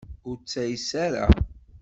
[0.27, 1.25] Ur ttayes ara.